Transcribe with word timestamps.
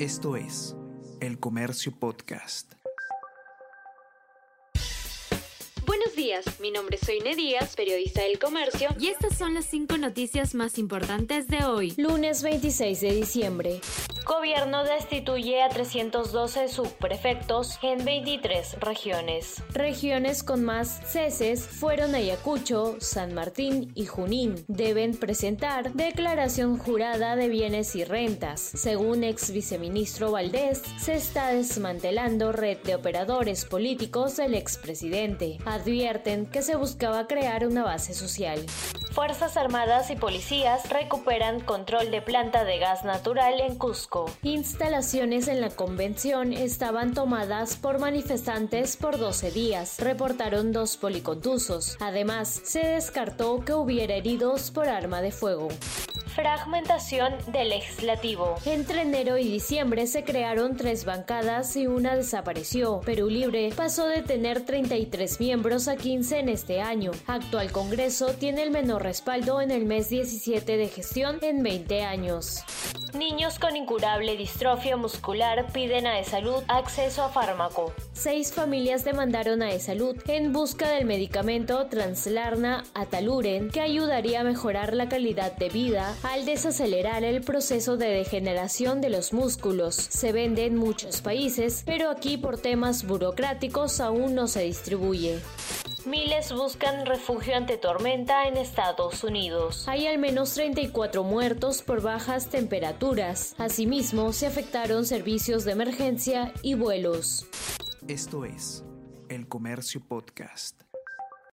Esto 0.00 0.34
es 0.34 0.74
El 1.20 1.38
Comercio 1.38 1.92
Podcast. 1.96 2.72
Buenos 5.86 6.16
días, 6.16 6.44
mi 6.58 6.72
nombre 6.72 6.96
es 7.00 7.06
Soine 7.06 7.36
Díaz, 7.36 7.76
periodista 7.76 8.22
del 8.22 8.40
Comercio, 8.40 8.88
y 8.98 9.06
estas 9.06 9.38
son 9.38 9.54
las 9.54 9.66
cinco 9.66 9.96
noticias 9.96 10.56
más 10.56 10.78
importantes 10.78 11.46
de 11.46 11.64
hoy, 11.64 11.94
lunes 11.96 12.42
26 12.42 13.00
de 13.02 13.14
diciembre. 13.14 13.80
Gobierno 14.24 14.84
destituye 14.84 15.62
a 15.62 15.68
312 15.68 16.68
subprefectos 16.68 17.78
en 17.82 18.06
23 18.06 18.80
regiones. 18.80 19.62
Regiones 19.74 20.42
con 20.42 20.64
más 20.64 21.02
ceses 21.04 21.66
fueron 21.66 22.14
Ayacucho, 22.14 22.96
San 23.00 23.34
Martín 23.34 23.92
y 23.94 24.06
Junín. 24.06 24.64
Deben 24.66 25.14
presentar 25.14 25.92
declaración 25.92 26.78
jurada 26.78 27.36
de 27.36 27.48
bienes 27.48 27.94
y 27.96 28.04
rentas. 28.04 28.60
Según 28.60 29.24
ex 29.24 29.50
viceministro 29.50 30.30
Valdés, 30.30 30.82
se 30.96 31.14
está 31.14 31.48
desmantelando 31.48 32.50
red 32.50 32.78
de 32.78 32.94
operadores 32.94 33.66
políticos 33.66 34.36
del 34.36 34.54
expresidente. 34.54 35.58
Advierten 35.66 36.46
que 36.46 36.62
se 36.62 36.76
buscaba 36.76 37.26
crear 37.26 37.66
una 37.66 37.84
base 37.84 38.14
social. 38.14 38.64
Fuerzas 39.14 39.56
Armadas 39.56 40.10
y 40.10 40.16
policías 40.16 40.90
recuperan 40.90 41.60
control 41.60 42.10
de 42.10 42.20
planta 42.20 42.64
de 42.64 42.80
gas 42.80 43.04
natural 43.04 43.60
en 43.60 43.76
Cusco. 43.76 44.28
Instalaciones 44.42 45.46
en 45.46 45.60
la 45.60 45.70
convención 45.70 46.52
estaban 46.52 47.14
tomadas 47.14 47.76
por 47.76 48.00
manifestantes 48.00 48.96
por 48.96 49.16
12 49.16 49.52
días, 49.52 50.00
reportaron 50.00 50.72
dos 50.72 50.96
policontusos. 50.96 51.96
Además, 52.00 52.60
se 52.64 52.80
descartó 52.80 53.64
que 53.64 53.72
hubiera 53.72 54.16
heridos 54.16 54.72
por 54.72 54.88
arma 54.88 55.22
de 55.22 55.30
fuego. 55.30 55.68
Fragmentación 56.34 57.32
del 57.46 57.68
legislativo. 57.68 58.56
Entre 58.64 59.02
enero 59.02 59.38
y 59.38 59.44
diciembre 59.44 60.08
se 60.08 60.24
crearon 60.24 60.76
tres 60.76 61.04
bancadas 61.04 61.76
y 61.76 61.86
una 61.86 62.16
desapareció. 62.16 63.00
Perú 63.02 63.28
Libre 63.28 63.72
pasó 63.76 64.08
de 64.08 64.22
tener 64.22 64.64
33 64.64 65.38
miembros 65.38 65.86
a 65.86 65.94
15 65.94 66.40
en 66.40 66.48
este 66.48 66.80
año. 66.80 67.12
Actual 67.28 67.70
Congreso 67.70 68.34
tiene 68.34 68.64
el 68.64 68.72
menor 68.72 69.04
respaldo 69.04 69.60
en 69.60 69.70
el 69.70 69.84
mes 69.84 70.08
17 70.08 70.76
de 70.76 70.88
gestión 70.88 71.38
en 71.40 71.62
20 71.62 72.02
años. 72.02 72.64
Niños 73.14 73.60
con 73.60 73.76
incurable 73.76 74.36
distrofia 74.36 74.96
muscular 74.96 75.66
piden 75.72 76.08
a 76.08 76.18
E-Salud 76.18 76.64
acceso 76.66 77.22
a 77.22 77.28
fármaco. 77.28 77.92
Seis 78.12 78.52
familias 78.52 79.04
demandaron 79.04 79.62
a 79.62 79.70
E-Salud 79.70 80.16
en 80.26 80.52
busca 80.52 80.88
del 80.88 81.04
medicamento 81.04 81.86
Translarna 81.86 82.82
Ataluren 82.92 83.70
que 83.70 83.80
ayudaría 83.80 84.40
a 84.40 84.44
mejorar 84.44 84.94
la 84.94 85.08
calidad 85.08 85.52
de 85.52 85.68
vida 85.68 86.12
al 86.24 86.46
desacelerar 86.46 87.22
el 87.22 87.42
proceso 87.42 87.96
de 87.96 88.06
degeneración 88.06 89.00
de 89.00 89.10
los 89.10 89.32
músculos. 89.32 89.94
Se 89.94 90.32
vende 90.32 90.64
en 90.64 90.74
muchos 90.74 91.20
países, 91.20 91.82
pero 91.84 92.10
aquí 92.10 92.38
por 92.38 92.58
temas 92.58 93.06
burocráticos 93.06 94.00
aún 94.00 94.34
no 94.34 94.48
se 94.48 94.62
distribuye. 94.62 95.40
Miles 96.06 96.52
buscan 96.52 97.06
refugio 97.06 97.56
ante 97.56 97.76
tormenta 97.76 98.46
en 98.48 98.56
Estados 98.56 99.22
Unidos. 99.22 99.86
Hay 99.86 100.06
al 100.06 100.18
menos 100.18 100.54
34 100.54 101.24
muertos 101.24 101.82
por 101.82 102.02
bajas 102.02 102.48
temperaturas. 102.48 103.54
Asimismo, 103.58 104.32
se 104.32 104.46
afectaron 104.46 105.06
servicios 105.06 105.64
de 105.64 105.72
emergencia 105.72 106.52
y 106.62 106.74
vuelos. 106.74 107.46
Esto 108.08 108.44
es 108.44 108.84
El 109.28 109.48
Comercio 109.48 110.00
Podcast. 110.06 110.82